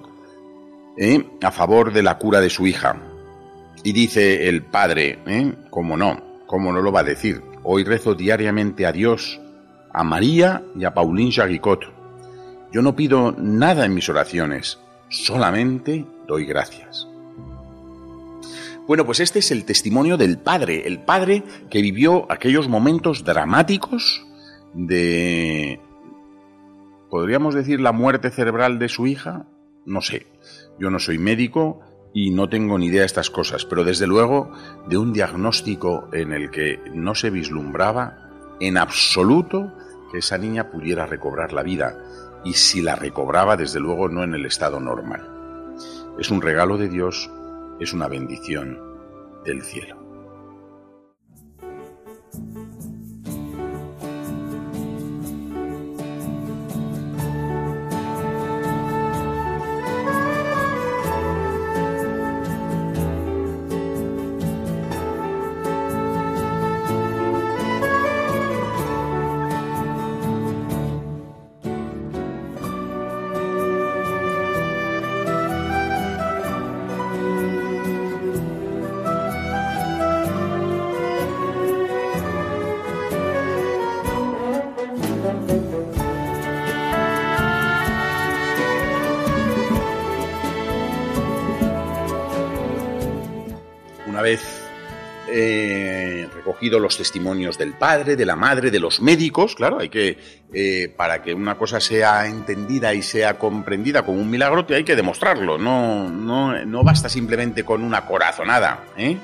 ¿eh? 0.98 1.24
a 1.42 1.52
favor 1.52 1.94
de 1.94 2.04
la 2.04 2.18
cura 2.18 2.42
de 2.42 2.50
su 2.50 2.68
hija. 2.68 2.98
Y 3.84 3.94
dice 3.94 4.50
el 4.50 4.64
padre, 4.64 5.20
¿eh? 5.28 5.54
¿cómo 5.70 5.96
no? 5.96 6.44
¿Cómo 6.48 6.74
no 6.74 6.82
lo 6.82 6.92
va 6.92 7.02
a 7.02 7.04
decir? 7.04 7.42
Hoy 7.64 7.84
rezo 7.84 8.16
diariamente 8.16 8.86
a 8.86 8.92
Dios, 8.92 9.40
a 9.94 10.04
María 10.04 10.64
y 10.76 10.86
a 10.86 10.94
Pauline 10.94 11.32
Jaricot. 11.32 11.94
Yo 12.72 12.82
no 12.82 12.96
pido 12.96 13.34
nada 13.38 13.86
en 13.86 13.94
mis 13.94 14.10
oraciones, 14.10 14.80
solamente 15.10 16.06
doy 16.28 16.46
gracias. 16.46 17.08
Bueno, 18.88 19.04
pues 19.04 19.20
este 19.20 19.40
es 19.40 19.50
el 19.50 19.66
testimonio 19.66 20.16
del 20.16 20.38
padre, 20.38 20.88
el 20.88 21.00
padre 21.00 21.44
que 21.72 21.82
vivió 21.82 22.32
aquellos 22.32 22.70
momentos 22.70 23.24
dramáticos 23.24 24.24
de, 24.76 25.80
podríamos 27.10 27.56
decir, 27.56 27.80
la 27.80 27.92
muerte 27.92 28.30
cerebral 28.30 28.78
de 28.78 28.90
su 28.90 29.08
hija. 29.08 29.48
No 29.88 30.02
sé, 30.02 30.28
yo 30.80 30.92
no 30.92 31.00
soy 31.00 31.18
médico 31.18 31.80
y 32.14 32.30
no 32.30 32.48
tengo 32.48 32.78
ni 32.78 32.88
idea 32.88 33.02
de 33.02 33.08
estas 33.08 33.32
cosas, 33.32 33.66
pero 33.66 33.84
desde 33.84 34.06
luego 34.06 34.52
de 34.88 34.98
un 34.98 35.14
diagnóstico 35.14 36.08
en 36.14 36.32
el 36.32 36.52
que 36.52 36.80
no 36.94 37.16
se 37.16 37.32
vislumbraba 37.32 38.30
en 38.60 38.78
absoluto 38.78 39.74
que 40.12 40.20
esa 40.20 40.38
niña 40.38 40.70
pudiera 40.70 41.08
recobrar 41.08 41.54
la 41.54 41.64
vida, 41.64 41.98
y 42.44 42.54
si 42.54 42.84
la 42.84 42.96
recobraba, 42.96 43.58
desde 43.58 43.80
luego 43.80 44.10
no 44.10 44.24
en 44.24 44.36
el 44.36 44.46
estado 44.46 44.80
normal. 44.80 45.28
Es 46.20 46.30
un 46.30 46.42
regalo 46.42 46.78
de 46.78 46.88
Dios 46.88 47.32
es 47.80 47.94
una 47.94 48.08
bendición 48.08 48.80
del 49.44 49.62
cielo. 49.62 50.05
vez 94.26 94.42
eh, 95.28 96.28
recogido 96.34 96.80
los 96.80 96.98
testimonios 96.98 97.60
del 97.60 97.74
padre, 97.74 98.16
de 98.16 98.26
la 98.26 98.36
madre, 98.36 98.72
de 98.72 98.80
los 98.80 99.00
médicos, 99.02 99.54
claro, 99.54 99.80
hay 99.80 99.90
que, 99.90 100.18
eh, 100.52 100.92
para 100.98 101.22
que 101.22 101.32
una 101.32 101.60
cosa 101.60 101.80
sea 101.80 102.26
entendida 102.26 102.92
y 102.96 103.04
sea 103.04 103.38
comprendida 103.38 104.04
como 104.04 104.20
un 104.20 104.30
milagro, 104.32 104.66
hay 104.68 104.84
que 104.84 104.96
demostrarlo, 104.96 105.60
no, 105.60 106.10
no, 106.10 106.66
no 106.66 106.84
basta 106.84 107.08
simplemente 107.08 107.64
con 107.64 107.84
una 107.84 108.08
corazonada. 108.08 108.86
¿eh? 108.98 109.16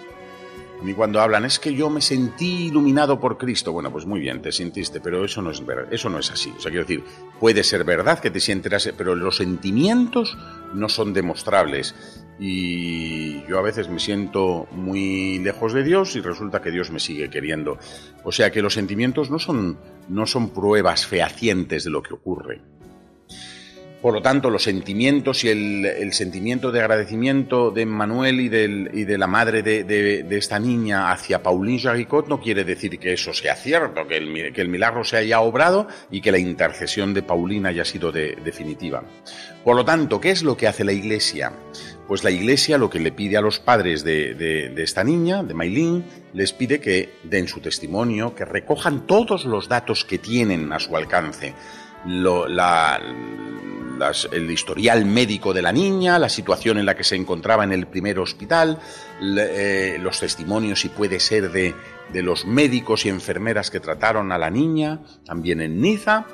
A 0.79 0.84
mí 0.84 0.93
cuando 0.93 1.20
hablan 1.20 1.46
es 1.46 1.58
que 1.58 1.74
yo 1.74 1.89
me 1.89 2.01
sentí 2.01 2.67
iluminado 2.67 3.20
por 3.20 3.39
Cristo, 3.39 3.72
bueno, 3.72 3.91
pues 3.91 4.05
muy 4.05 4.20
bien, 4.20 4.39
te 4.39 4.51
sintiste, 4.51 5.01
pero 5.01 5.25
eso 5.25 5.41
no 5.41 5.50
es, 5.50 5.63
eso 5.89 6.10
no 6.10 6.20
es 6.20 6.29
así. 6.29 6.53
O 6.55 6.60
sea, 6.60 6.70
quiero 6.70 6.86
decir, 6.86 7.03
puede 7.42 7.64
ser 7.64 7.84
verdad 7.84 8.20
que 8.20 8.30
te 8.30 8.40
sientas, 8.40 8.94
pero 8.96 9.16
los 9.16 9.38
sentimientos 9.38 10.38
no 10.76 10.88
son 10.88 11.12
demostrables. 11.12 11.96
Y 12.40 13.44
yo 13.48 13.58
a 13.58 13.64
veces 13.64 13.90
me 13.90 14.00
siento 14.00 14.68
muy 14.72 15.40
lejos 15.40 15.74
de 15.74 15.84
Dios 15.84 16.16
y 16.16 16.22
resulta 16.22 16.62
que 16.62 16.70
Dios 16.70 16.92
me 16.92 17.00
sigue 17.00 17.32
queriendo. 17.32 17.80
O 18.24 18.32
sea 18.32 18.52
que 18.52 18.62
los 18.62 18.76
sentimientos 18.76 19.32
no 19.32 19.40
son, 19.40 19.80
no 20.08 20.28
son 20.28 20.52
pruebas 20.52 21.08
fehacientes 21.08 21.84
de 21.84 21.90
lo 21.90 22.04
que 22.04 22.14
ocurre. 22.14 22.62
Por 24.01 24.15
lo 24.15 24.22
tanto, 24.22 24.50
los 24.50 24.63
sentimientos 24.63 25.43
y 25.43 25.50
el, 25.50 26.12
sentimiento 26.13 26.72
de 26.72 26.79
agradecimiento 26.79 27.70
de 27.70 27.86
Manuel 27.86 28.39
y, 28.39 28.50
de 28.50 29.17
la 29.17 29.27
madre 29.27 29.62
de, 29.62 30.25
esta 30.31 30.60
niña 30.60 31.12
hacia 31.12 31.43
Pauline 31.43 31.79
Jaricot 31.79 32.27
no 32.27 32.41
quiere 32.41 32.63
decir 32.63 32.98
que 32.98 33.13
eso 33.13 33.31
sea 33.31 33.55
cierto, 33.55 34.08
que 34.08 34.17
el, 34.17 34.53
que 34.53 34.62
el 34.62 34.70
milagro 34.70 35.03
se 35.03 35.17
haya 35.17 35.41
obrado 35.41 35.88
y 36.10 36.22
que 36.22 36.31
la 36.31 36.39
intercesión 36.39 37.13
de 37.13 37.22
Paulina 37.22 37.70
haya 37.70 37.86
sido 37.86 38.12
definitiva. 38.12 39.03
Por 39.63 39.75
lo 39.75 39.86
tanto, 39.86 40.20
¿qué 40.20 40.31
es 40.31 40.41
lo 40.41 40.58
que 40.58 40.67
hace 40.67 40.84
la 40.84 40.93
Iglesia? 40.93 41.51
Pues 42.08 42.24
la 42.24 42.31
Iglesia 42.31 42.79
lo 42.79 42.89
que 42.89 43.00
le 43.00 43.12
pide 43.12 43.38
a 43.38 43.41
los 43.41 43.60
padres 43.60 44.03
de, 44.03 44.74
esta 44.77 45.03
niña, 45.03 45.43
de 45.43 45.53
Maylin, 45.53 46.03
les 46.34 46.51
pide 46.53 46.81
que 46.81 47.13
den 47.24 47.48
su 47.48 47.60
testimonio, 47.60 48.34
que 48.34 48.46
recojan 48.46 49.05
todos 49.05 49.46
los 49.46 49.70
datos 49.70 50.03
que 50.03 50.17
tienen 50.17 50.74
a 50.74 50.79
su 50.79 50.98
alcance. 50.98 51.53
La, 52.05 53.00
el 54.31 54.51
historial 54.51 55.05
médico 55.05 55.53
de 55.53 55.62
la 55.62 55.72
niña, 55.72 56.17
la 56.20 56.29
situación 56.29 56.77
en 56.77 56.86
la 56.86 56.96
que 56.96 57.03
se 57.03 57.15
encontraba 57.15 57.63
en 57.63 57.72
el 57.72 57.88
primer 57.88 58.20
hospital, 58.20 58.79
eh, 59.22 59.98
los 60.00 60.20
testimonios, 60.20 60.81
si 60.81 60.89
puede 60.89 61.20
ser, 61.20 61.51
de, 61.51 61.75
de 62.12 62.22
los 62.24 62.46
médicos 62.46 63.05
y 63.05 63.10
enfermeras 63.10 63.70
que 63.70 63.79
trataron 63.79 64.31
a 64.31 64.38
la 64.38 64.50
niña, 64.50 65.00
también 65.25 65.62
en 65.62 65.81
Niza, 65.81 66.25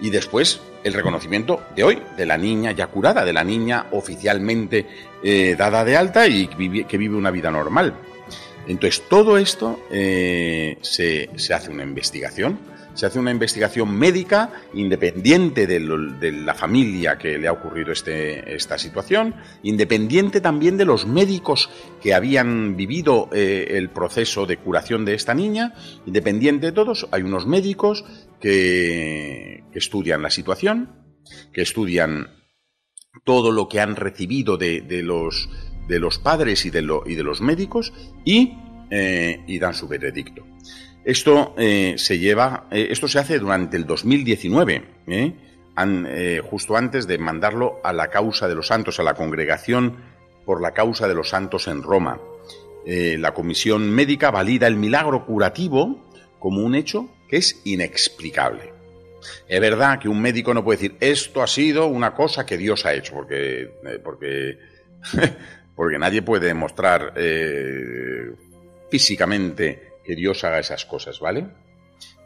y 0.00 0.10
después 0.10 0.60
el 0.82 0.94
reconocimiento 0.94 1.62
de 1.76 1.84
hoy, 1.84 2.02
de 2.16 2.26
la 2.26 2.38
niña 2.38 2.72
ya 2.72 2.86
curada, 2.86 3.24
de 3.24 3.32
la 3.32 3.44
niña 3.44 3.86
oficialmente 3.92 4.86
eh, 5.22 5.54
dada 5.58 5.84
de 5.84 5.96
alta 5.96 6.26
y 6.26 6.46
que 6.46 6.98
vive 6.98 7.16
una 7.16 7.30
vida 7.30 7.50
normal. 7.50 7.94
Entonces, 8.66 9.02
todo 9.08 9.38
esto 9.38 9.80
eh, 9.90 10.78
se, 10.82 11.30
se 11.36 11.54
hace 11.54 11.70
una 11.70 11.82
investigación 11.82 12.58
se 12.94 13.06
hace 13.06 13.18
una 13.18 13.30
investigación 13.30 13.96
médica 13.96 14.52
independiente 14.74 15.66
de, 15.66 15.80
la 16.32 16.54
familia 16.54 17.16
que 17.18 17.38
le 17.38 17.48
ha 17.48 17.52
ocurrido 17.52 17.92
este, 17.92 18.54
esta 18.54 18.78
situación, 18.78 19.34
independiente 19.62 20.40
también 20.40 20.76
de 20.76 20.84
los 20.84 21.06
médicos 21.06 21.70
que 22.02 22.14
habían 22.14 22.76
vivido 22.76 23.28
eh, 23.32 23.68
el 23.70 23.90
proceso 23.90 24.46
de 24.46 24.58
curación 24.58 25.04
de 25.04 25.14
esta 25.14 25.34
niña, 25.34 25.74
independiente 26.06 26.66
de 26.66 26.72
todos, 26.72 27.08
hay 27.10 27.22
unos 27.22 27.46
médicos 27.46 28.04
que, 28.40 29.64
estudian 29.72 30.20
la 30.20 30.30
situación, 30.30 30.90
que 31.52 31.62
estudian 31.62 32.28
todo 33.24 33.52
lo 33.52 33.68
que 33.68 33.80
han 33.80 33.96
recibido 33.96 34.56
de, 34.56 34.82
los, 35.02 35.48
de 35.90 35.98
los 35.98 36.18
padres 36.18 36.64
y 36.64 36.70
de, 36.70 36.82
los 36.82 37.40
médicos 37.40 37.92
y, 38.24 38.56
eh, 38.90 39.42
y 39.46 39.58
dan 39.58 39.74
su 39.74 39.88
veredicto. 39.88 40.46
Esto 41.04 41.54
eh, 41.56 41.94
se 41.96 42.18
lleva, 42.18 42.66
eh, 42.70 42.88
esto 42.90 43.08
se 43.08 43.18
hace 43.18 43.38
durante 43.38 43.76
el 43.76 43.86
2019, 43.86 44.84
¿eh? 45.06 45.32
justo 46.44 46.76
antes 46.76 47.06
de 47.06 47.16
mandarlo 47.16 47.80
a 47.82 47.92
la 47.94 48.10
causa 48.10 48.48
de 48.48 48.54
los 48.54 48.66
santos, 48.66 49.00
a 49.00 49.02
la 49.02 49.14
congregación 49.14 49.96
por 50.44 50.60
la 50.60 50.72
causa 50.72 51.08
de 51.08 51.14
los 51.14 51.30
santos 51.30 51.68
en 51.68 51.82
Roma. 51.82 52.20
la 52.84 53.32
comisión 53.32 53.90
médica 53.90 54.30
valida 54.30 54.66
el 54.66 54.76
milagro 54.76 55.24
curativo 55.24 56.04
como 56.38 56.62
un 56.62 56.74
hecho 56.74 57.08
que 57.28 57.38
es 57.38 57.62
inexplicable. 57.64 58.74
Es 59.48 59.60
verdad 59.60 59.98
que 59.98 60.08
un 60.08 60.20
médico 60.20 60.52
no 60.52 60.62
puede 60.62 60.78
decir 60.78 60.96
esto 61.00 61.42
ha 61.42 61.46
sido 61.46 61.86
una 61.86 62.14
cosa 62.14 62.44
que 62.44 62.58
Dios 62.58 62.84
ha 62.84 62.92
hecho, 62.92 63.14
porque, 63.14 63.70
porque, 64.04 64.58
porque 65.80 65.98
nadie 65.98 66.20
puede 66.20 66.48
demostrar 66.48 67.14
físicamente 68.90 69.94
que 70.04 70.14
Dios 70.14 70.44
haga 70.44 70.58
esas 70.58 70.84
cosas, 70.84 71.20
¿vale? 71.20 71.46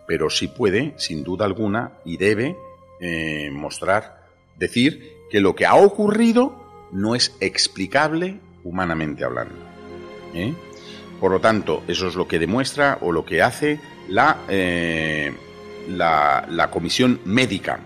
Pero 0.08 0.28
sí 0.28 0.48
puede, 0.48 0.94
sin 0.96 1.22
duda 1.22 1.44
alguna, 1.44 1.92
y 2.04 2.16
debe 2.16 2.56
eh, 2.98 3.50
mostrar, 3.52 4.26
decir 4.58 5.18
que 5.30 5.40
lo 5.40 5.54
que 5.54 5.66
ha 5.66 5.76
ocurrido 5.76 6.88
no 6.90 7.14
es 7.14 7.36
explicable 7.38 8.40
humanamente 8.64 9.22
hablando. 9.22 9.54
¿eh? 10.34 10.52
Por 11.20 11.30
lo 11.30 11.38
tanto, 11.38 11.84
eso 11.86 12.08
es 12.08 12.16
lo 12.16 12.26
que 12.26 12.40
demuestra 12.40 12.98
o 13.02 13.12
lo 13.12 13.24
que 13.24 13.40
hace 13.40 13.78
la, 14.08 14.38
eh, 14.48 15.32
la, 15.90 16.44
la 16.50 16.70
comisión 16.72 17.20
médica. 17.24 17.78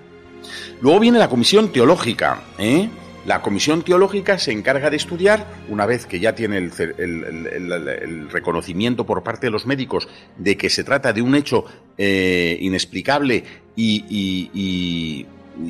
Luego 0.80 0.98
viene 0.98 1.18
la 1.18 1.28
comisión 1.28 1.72
teológica, 1.72 2.40
¿eh? 2.56 2.88
La 3.26 3.42
comisión 3.42 3.82
teológica 3.82 4.38
se 4.38 4.52
encarga 4.52 4.90
de 4.90 4.96
estudiar, 4.96 5.46
una 5.68 5.86
vez 5.86 6.06
que 6.06 6.20
ya 6.20 6.34
tiene 6.34 6.56
el, 6.58 8.28
reconocimiento 8.30 9.04
por 9.04 9.22
parte 9.22 9.48
de 9.48 9.50
los 9.50 9.66
médicos 9.66 10.08
de 10.36 10.56
que 10.56 10.70
se 10.70 10.84
trata 10.84 11.12
de 11.12 11.20
un 11.20 11.34
hecho 11.34 11.64
eh, 11.98 12.56
inexplicable 12.60 13.44
y, 13.76 15.26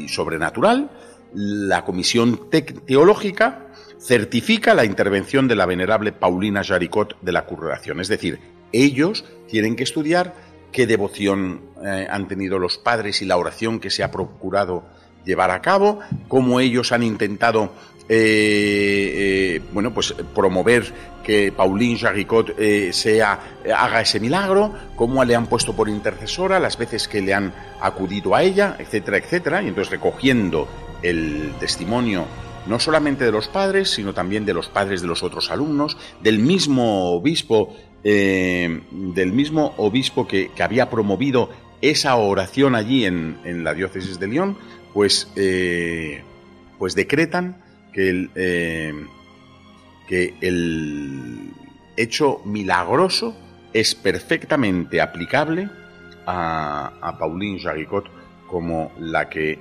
sobrenatural, 0.09 0.91
la 1.35 1.85
comisión 1.85 2.49
teológica 2.87 3.67
certifica 3.99 4.75
la 4.75 4.85
intervención 4.85 5.49
de 5.49 5.57
la 5.57 5.67
venerable 5.67 6.13
Paulina 6.13 6.63
Jaricot 6.63 7.21
de 7.21 7.33
la 7.33 7.45
curación. 7.45 8.01
Es 8.01 8.09
decir, 8.09 8.39
ellos 8.73 9.25
tienen 9.49 9.77
que 9.77 9.83
estudiar 9.83 10.35
qué 10.73 10.87
devoción 10.87 11.63
eh, 11.85 12.07
han 12.11 12.29
tenido 12.29 12.59
los 12.59 12.79
padres 12.79 13.23
y 13.23 13.25
la 13.25 13.37
oración 13.37 13.81
que 13.81 13.91
se 13.91 14.03
ha 14.03 14.11
procurado 14.11 14.85
llevar 15.29 15.51
a 15.51 15.61
cabo, 15.61 16.01
cómo 16.27 16.59
ellos 16.59 16.91
han 16.91 17.03
intentado 17.03 17.71
eh, 18.09 19.13
eh, 19.59 19.63
bueno, 19.73 19.93
pues 19.93 20.15
promover 20.35 20.91
que 21.23 21.53
Pauline 21.53 21.99
Jaricot 21.99 22.55
eh, 22.59 22.91
sea, 22.91 23.39
haga 23.77 24.01
ese 24.01 24.19
milagro, 24.19 24.73
cómo 24.97 25.23
le 25.27 25.37
han 25.37 25.47
puesto 25.47 25.77
por 25.77 25.91
intercesora, 25.91 26.59
las 26.59 26.79
veces 26.79 27.07
que 27.07 27.21
le 27.21 27.35
han 27.35 27.53
acudido 27.83 28.35
a 28.35 28.43
ella, 28.43 28.77
etcétera, 28.79 29.19
etcétera, 29.19 29.63
y 29.63 29.69
entonces 29.69 29.91
recogiendo 29.93 30.67
el 31.03 31.53
testimonio 31.61 32.25
no 32.67 32.81
solamente 32.81 33.27
de 33.27 33.33
los 33.33 33.49
padres, 33.49 33.91
sino 33.91 34.15
también 34.15 34.47
de 34.47 34.55
los 34.55 34.69
padres 34.69 35.03
de 35.03 35.07
los 35.07 35.23
otros 35.23 35.51
alumnos, 35.51 35.97
del 36.23 36.39
mismo 36.39 37.13
obispo, 37.13 37.75
del 38.03 39.33
mismo 39.33 39.75
obispo 39.79 40.27
que, 40.27 40.51
había 40.61 40.91
promovido 40.91 41.49
esa 41.81 42.17
oración 42.17 42.75
allí 42.75 43.07
en, 43.07 43.39
en 43.45 43.65
la 43.65 43.73
diócesis 43.73 44.19
de 44.19 44.27
León, 44.29 44.59
pues, 44.99 45.31
eh, 45.37 46.25
pues 46.77 46.97
decretan 46.97 47.63
que 47.93 48.11
el, 48.11 48.31
eh, 48.35 48.93
que 50.09 50.35
el 50.41 51.53
hecho 51.97 52.41
milagroso 52.45 53.37
es 53.73 53.95
perfectamente 53.95 55.01
aplicable 55.01 55.71
a, 56.27 56.95
a 57.01 57.17
Pauline 57.17 57.61
Jaricot 57.61 58.11
como 58.49 58.91
la 58.99 59.29
que 59.29 59.61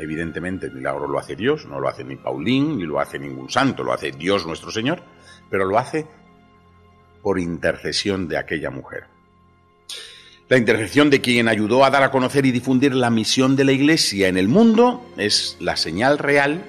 evidentemente 0.00 0.66
el 0.66 0.72
milagro 0.72 1.06
lo 1.06 1.20
hace 1.20 1.36
Dios, 1.36 1.66
no 1.66 1.78
lo 1.78 1.88
hace 1.88 2.02
ni 2.02 2.16
Pauline 2.16 2.74
ni 2.74 2.82
lo 2.82 2.98
hace 2.98 3.20
ningún 3.20 3.50
santo, 3.50 3.84
lo 3.84 3.92
hace 3.92 4.10
Dios 4.10 4.48
nuestro 4.48 4.72
Señor, 4.72 5.00
pero 5.48 5.64
lo 5.64 5.78
hace 5.78 6.08
por 7.22 7.38
intercesión 7.38 8.26
de 8.26 8.36
aquella 8.36 8.70
mujer. 8.70 9.04
La 10.50 10.58
intercesión 10.58 11.10
de 11.10 11.20
quien 11.20 11.46
ayudó 11.46 11.84
a 11.84 11.90
dar 11.90 12.02
a 12.02 12.10
conocer 12.10 12.44
y 12.44 12.50
difundir 12.50 12.92
la 12.92 13.08
misión 13.08 13.54
de 13.54 13.62
la 13.62 13.70
Iglesia 13.70 14.26
en 14.26 14.36
el 14.36 14.48
mundo 14.48 15.08
es 15.16 15.56
la 15.60 15.76
señal 15.76 16.18
real 16.18 16.64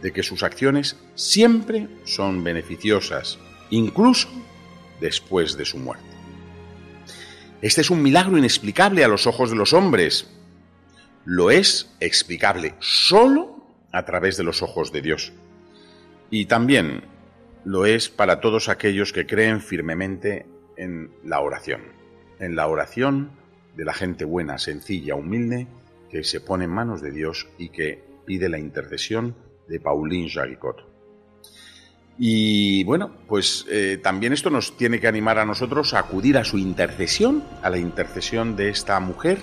de 0.00 0.12
que 0.12 0.22
sus 0.22 0.44
acciones 0.44 0.96
siempre 1.16 1.88
son 2.04 2.44
beneficiosas, 2.44 3.40
incluso 3.70 4.28
después 5.00 5.56
de 5.56 5.64
su 5.64 5.78
muerte. 5.78 6.06
Este 7.60 7.80
es 7.80 7.90
un 7.90 8.04
milagro 8.04 8.38
inexplicable 8.38 9.02
a 9.02 9.08
los 9.08 9.26
ojos 9.26 9.50
de 9.50 9.56
los 9.56 9.72
hombres. 9.72 10.30
Lo 11.24 11.50
es 11.50 11.90
explicable 11.98 12.76
solo 12.78 13.66
a 13.90 14.04
través 14.04 14.36
de 14.36 14.44
los 14.44 14.62
ojos 14.62 14.92
de 14.92 15.02
Dios. 15.02 15.32
Y 16.30 16.46
también 16.46 17.02
lo 17.64 17.84
es 17.84 18.08
para 18.08 18.40
todos 18.40 18.68
aquellos 18.68 19.12
que 19.12 19.26
creen 19.26 19.60
firmemente 19.60 20.46
en 20.76 21.10
la 21.24 21.40
oración 21.40 22.00
en 22.38 22.56
la 22.56 22.66
oración 22.66 23.30
de 23.76 23.84
la 23.84 23.94
gente 23.94 24.24
buena, 24.24 24.58
sencilla, 24.58 25.14
humilde, 25.14 25.66
que 26.10 26.24
se 26.24 26.40
pone 26.40 26.64
en 26.64 26.70
manos 26.70 27.00
de 27.00 27.10
Dios 27.10 27.48
y 27.58 27.70
que 27.70 28.04
pide 28.26 28.48
la 28.48 28.58
intercesión 28.58 29.34
de 29.68 29.80
Pauline 29.80 30.28
Jaricot. 30.28 30.92
Y 32.18 32.84
bueno, 32.84 33.10
pues 33.26 33.66
eh, 33.70 33.98
también 34.02 34.32
esto 34.32 34.50
nos 34.50 34.76
tiene 34.76 35.00
que 35.00 35.08
animar 35.08 35.38
a 35.38 35.46
nosotros 35.46 35.94
a 35.94 36.00
acudir 36.00 36.36
a 36.36 36.44
su 36.44 36.58
intercesión, 36.58 37.42
a 37.62 37.70
la 37.70 37.78
intercesión 37.78 38.54
de 38.54 38.68
esta 38.68 39.00
mujer, 39.00 39.38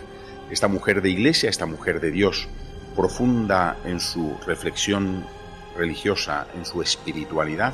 esta 0.52 0.68
mujer 0.68 1.02
de 1.02 1.10
iglesia, 1.10 1.50
esta 1.50 1.66
mujer 1.66 2.00
de 2.00 2.12
Dios, 2.12 2.48
profunda 2.96 3.78
en 3.86 4.00
su 4.00 4.38
reflexión 4.46 5.26
religiosa, 5.76 6.48
en 6.56 6.66
su 6.66 6.82
espiritualidad, 6.82 7.74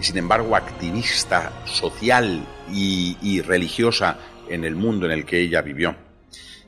y 0.00 0.02
sin 0.02 0.16
embargo 0.16 0.56
activista 0.56 1.52
social 1.66 2.42
y, 2.72 3.42
religiosa 3.42 4.18
en 4.48 4.64
el 4.64 4.74
mundo 4.74 5.04
en 5.04 5.12
el 5.12 5.26
que 5.26 5.40
ella 5.40 5.60
vivió. 5.60 5.94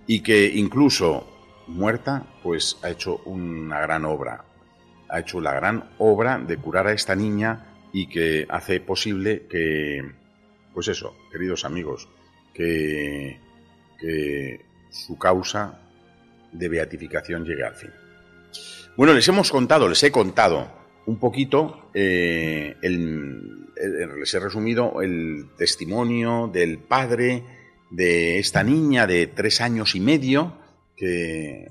Y 0.06 0.20
que 0.20 0.46
incluso 0.46 1.26
muerta, 1.66 2.26
pues 2.42 2.76
ha 2.82 2.90
hecho 2.90 3.22
una 3.24 3.80
gran 3.80 4.04
obra. 4.04 4.44
Ha 5.08 5.20
hecho 5.20 5.40
la 5.40 5.54
gran 5.54 5.90
obra 5.98 6.38
de 6.38 6.58
curar 6.58 6.88
a 6.88 6.92
esta 6.92 7.16
niña 7.16 7.88
y 7.92 8.06
que 8.08 8.46
hace 8.50 8.80
posible 8.80 9.46
que, 9.48 10.02
pues 10.74 10.88
eso, 10.88 11.16
queridos 11.30 11.64
amigos, 11.64 12.08
que, 12.52 13.38
que 13.98 14.60
su 14.90 15.16
causa 15.18 15.78
de 16.52 16.68
beatificación 16.68 17.44
llegue 17.44 17.64
al 17.64 17.74
fin. 17.74 17.90
Bueno, 18.96 19.14
les 19.14 19.26
hemos 19.28 19.50
contado, 19.50 19.88
les 19.88 20.02
he 20.02 20.12
contado 20.12 20.81
un 21.06 21.18
poquito, 21.18 21.90
eh, 21.94 22.76
les 22.82 24.34
he 24.34 24.38
resumido 24.38 25.02
el 25.02 25.50
testimonio 25.56 26.48
del 26.52 26.78
padre 26.78 27.44
de 27.90 28.38
esta 28.38 28.62
niña 28.62 29.06
de 29.06 29.26
tres 29.26 29.60
años 29.60 29.94
y 29.94 30.00
medio, 30.00 30.58
que 30.96 31.66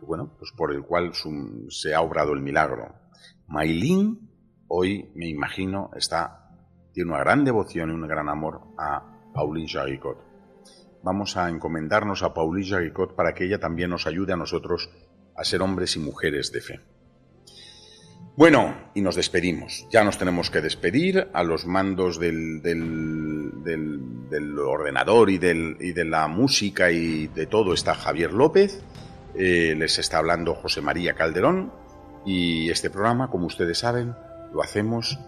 bueno, 0.00 0.34
pues 0.38 0.52
por 0.52 0.72
el 0.72 0.82
cual 0.82 1.12
se 1.68 1.94
ha 1.94 2.00
obrado 2.00 2.32
el 2.32 2.40
milagro. 2.40 2.94
Mailín, 3.48 4.30
hoy 4.68 5.10
me 5.14 5.28
imagino, 5.28 5.90
está, 5.96 6.50
tiene 6.92 7.10
una 7.10 7.20
gran 7.20 7.44
devoción 7.44 7.90
y 7.90 7.94
un 7.94 8.06
gran 8.06 8.28
amor 8.28 8.60
a 8.78 9.32
Pauline 9.34 9.68
Jaricot. 9.68 10.18
Vamos 11.02 11.36
a 11.36 11.50
encomendarnos 11.50 12.22
a 12.22 12.32
Pauline 12.32 12.68
Jaricot 12.68 13.14
para 13.14 13.34
que 13.34 13.44
ella 13.44 13.58
también 13.58 13.90
nos 13.90 14.06
ayude 14.06 14.32
a 14.32 14.36
nosotros 14.36 14.90
a 15.36 15.44
ser 15.44 15.60
hombres 15.62 15.96
y 15.96 15.98
mujeres 15.98 16.52
de 16.52 16.60
fe. 16.60 16.93
Bueno, 18.36 18.74
y 18.94 19.00
nos 19.00 19.14
despedimos. 19.14 19.86
Ya 19.90 20.02
nos 20.02 20.18
tenemos 20.18 20.50
que 20.50 20.60
despedir. 20.60 21.28
A 21.32 21.44
los 21.44 21.66
mandos 21.66 22.18
del, 22.18 22.62
del, 22.62 24.58
ordenador 24.58 25.30
y, 25.30 25.38
de 25.38 26.04
la 26.04 26.26
música 26.26 26.90
y 26.90 27.28
de 27.28 27.46
todo 27.46 27.74
está 27.74 27.94
Javier 27.94 28.32
López. 28.32 28.82
Eh, 29.36 29.74
les 29.78 29.98
está 29.98 30.18
hablando 30.18 30.54
José 30.54 30.80
María 30.80 31.14
Calderón. 31.14 31.72
Y 32.26 32.70
este 32.70 32.90
programa, 32.90 33.30
como 33.30 33.46
ustedes 33.46 33.78
saben, 33.78 34.16
lo 34.52 34.62
hacemos 34.62 35.18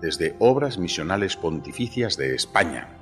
desde 0.00 0.34
Obras 0.40 0.76
Misionales 0.78 1.36
Pontificias 1.36 2.16
de 2.16 2.34
España. 2.34 2.95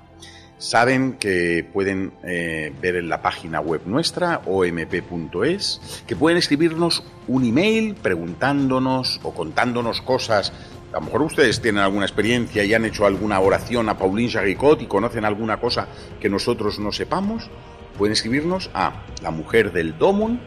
Saben 0.65 1.19
que 1.19 1.69
pueden 1.75 2.15
eh, 2.23 2.73
ver 2.81 2.97
en 2.97 3.11
la 3.11 3.21
página 3.21 3.61
web 3.61 3.83
nuestra, 3.85 4.41
omp.es, 4.47 6.03
que 6.07 6.17
pueden 6.17 6.39
escribirnos 6.39 7.05
un 7.29 7.45
email 7.45 7.95
preguntándonos 7.97 9.21
o 9.25 9.35
contándonos 9.35 10.01
cosas. 10.01 10.55
A 10.91 10.95
lo 10.95 11.03
mejor 11.03 11.21
ustedes 11.21 11.61
tienen 11.61 11.83
alguna 11.83 12.07
experiencia 12.07 12.65
y 12.65 12.73
han 12.73 12.87
hecho 12.87 13.05
alguna 13.05 13.41
oración 13.41 13.91
a 13.91 13.99
Pauline 13.99 14.31
Jaricot 14.31 14.81
y 14.81 14.87
conocen 14.87 15.27
alguna 15.27 15.61
cosa 15.61 15.87
que 16.19 16.31
nosotros 16.31 16.79
no 16.79 16.93
sepamos. 16.93 17.51
Pueden 17.99 18.15
escribirnos 18.15 18.71
a 18.73 19.05
la 19.23 19.31
mujer 19.31 19.71
del 19.71 19.99
domun 19.99 20.41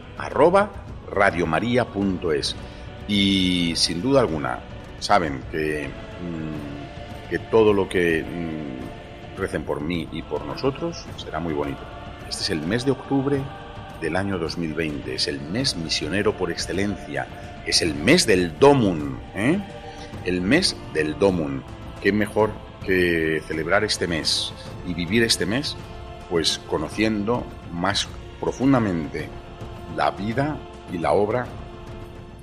radiomaria.es. 1.12 2.56
Y 3.06 3.72
sin 3.76 4.02
duda 4.02 4.22
alguna, 4.22 4.58
saben 4.98 5.42
que, 5.52 5.86
mm, 5.86 7.30
que 7.30 7.38
todo 7.38 7.72
lo 7.72 7.88
que 7.88 8.24
mm, 8.24 8.77
recen 9.38 9.64
por 9.64 9.80
mí 9.80 10.08
y 10.12 10.22
por 10.22 10.44
nosotros, 10.44 11.04
será 11.16 11.40
muy 11.40 11.54
bonito. 11.54 11.80
Este 12.28 12.42
es 12.42 12.50
el 12.50 12.60
mes 12.60 12.84
de 12.84 12.90
octubre 12.90 13.40
del 14.00 14.16
año 14.16 14.38
2020, 14.38 15.14
es 15.14 15.28
el 15.28 15.40
mes 15.40 15.76
misionero 15.76 16.36
por 16.36 16.50
excelencia, 16.50 17.26
es 17.66 17.82
el 17.82 17.94
mes 17.94 18.26
del 18.26 18.58
Domun, 18.58 19.18
¿eh? 19.34 19.58
el 20.24 20.40
mes 20.40 20.76
del 20.92 21.18
Domun. 21.18 21.62
¿Qué 22.02 22.12
mejor 22.12 22.50
que 22.84 23.42
celebrar 23.46 23.84
este 23.84 24.06
mes 24.06 24.52
y 24.86 24.94
vivir 24.94 25.22
este 25.22 25.46
mes? 25.46 25.76
Pues 26.30 26.60
conociendo 26.68 27.44
más 27.72 28.08
profundamente 28.40 29.28
la 29.96 30.10
vida 30.10 30.58
y 30.92 30.98
la 30.98 31.12
obra 31.12 31.46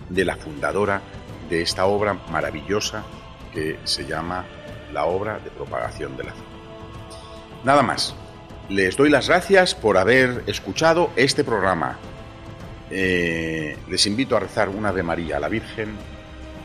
de 0.10 0.26
la 0.26 0.36
fundadora 0.36 1.02
de 1.50 1.62
esta 1.62 1.86
obra 1.86 2.14
maravillosa 2.32 3.04
que 3.54 3.80
se 3.84 4.06
llama 4.06 4.46
la 4.92 5.06
obra 5.06 5.40
de 5.40 5.50
propagación 5.52 6.18
de 6.18 6.24
la 6.24 6.32
fe. 6.32 6.55
Nada 7.66 7.82
más. 7.82 8.16
Les 8.70 8.96
doy 8.96 9.10
las 9.10 9.28
gracias 9.28 9.74
por 9.74 9.98
haber 9.98 10.44
escuchado 10.46 11.10
este 11.16 11.44
programa. 11.44 11.98
Eh, 12.92 13.76
les 13.90 14.06
invito 14.06 14.38
a 14.38 14.40
rezar 14.40 14.70
una 14.70 14.90
Ave 14.90 15.02
María 15.02 15.38
a 15.38 15.40
la 15.40 15.50
Virgen 15.50 15.96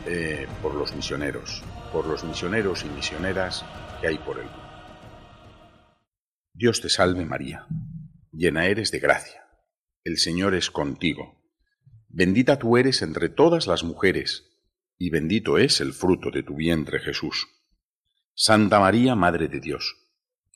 eh, 0.05 0.45
por 0.61 0.75
los 0.75 0.95
misioneros, 0.95 1.63
por 1.91 2.05
los 2.05 2.23
misioneros 2.23 2.85
y 2.85 2.89
misioneras 2.89 3.65
que 3.99 4.09
hay 4.09 4.19
por 4.19 4.37
el 4.37 4.45
mundo. 4.45 4.61
Dios 6.53 6.81
te 6.81 6.89
salve 6.89 7.25
María, 7.25 7.65
llena 8.31 8.67
eres 8.67 8.91
de 8.91 8.99
gracia. 8.99 9.43
El 10.03 10.19
Señor 10.19 10.53
es 10.53 10.69
contigo. 10.69 11.41
Bendita 12.09 12.59
tú 12.59 12.77
eres 12.77 13.01
entre 13.01 13.29
todas 13.29 13.65
las 13.65 13.83
mujeres, 13.83 14.51
y 14.99 15.09
bendito 15.09 15.57
es 15.57 15.81
el 15.81 15.93
fruto 15.93 16.29
de 16.29 16.43
tu 16.43 16.55
vientre 16.55 16.99
Jesús. 16.99 17.47
Santa 18.35 18.79
María, 18.79 19.15
Madre 19.15 19.47
de 19.47 19.59
Dios 19.59 20.00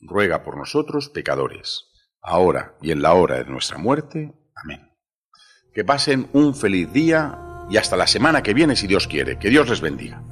ruega 0.02 0.44
por 0.44 0.58
nosotros 0.58 1.10
pecadores, 1.10 1.86
ahora 2.22 2.76
y 2.82 2.92
en 2.92 3.02
la 3.02 3.14
hora 3.14 3.38
de 3.38 3.46
nuestra 3.46 3.78
muerte. 3.78 4.34
Amén. 4.56 4.92
Que 5.74 5.84
pasen 5.84 6.30
un 6.34 6.56
feliz 6.56 6.92
día 6.92 7.40
y 7.70 7.78
hasta 7.78 7.98
la 7.98 8.08
semana 8.08 8.44
que 8.44 8.54
viene 8.54 8.76
si 8.76 8.88
Dios 8.88 9.08
quiere. 9.08 9.38
Que 9.40 9.50
Dios 9.50 9.70
les 9.70 9.82
bendiga. 9.82 10.24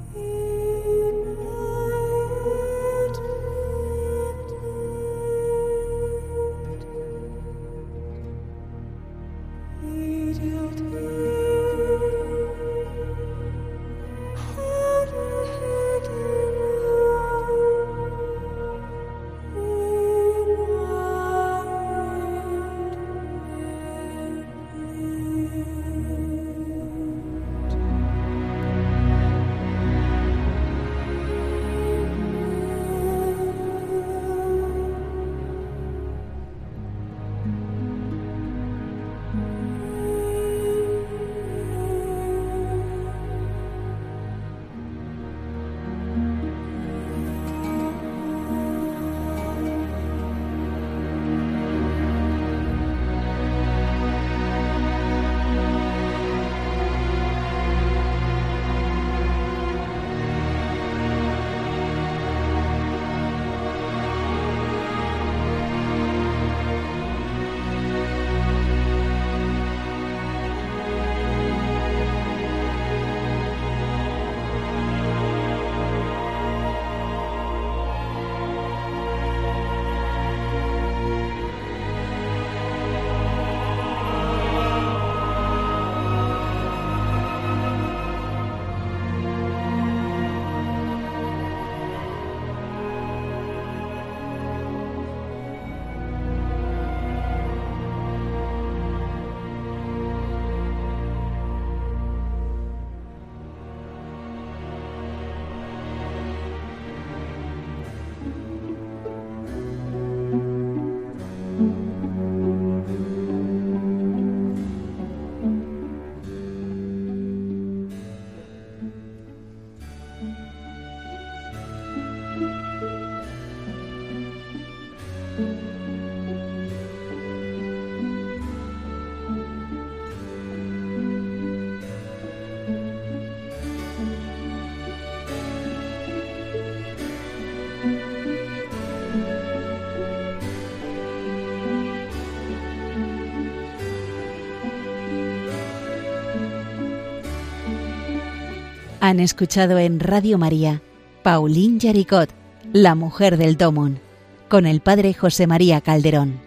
Han 149.04 149.20
escuchado 149.20 149.76
en 149.76 150.00
Radio 150.00 150.38
María 150.38 150.80
Pauline 151.22 151.78
Yaricot, 151.78 152.30
La 152.72 152.94
Mujer 152.94 153.36
del 153.36 153.58
Domón, 153.58 154.00
con 154.48 154.64
el 154.64 154.80
Padre 154.80 155.12
José 155.12 155.46
María 155.46 155.82
Calderón. 155.82 156.40